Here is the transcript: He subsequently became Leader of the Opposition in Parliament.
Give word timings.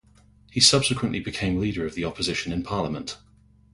He 0.51 0.59
subsequently 0.59 1.19
became 1.19 1.59
Leader 1.59 1.85
of 1.85 1.93
the 1.93 2.05
Opposition 2.05 2.51
in 2.51 2.63
Parliament. 2.63 3.19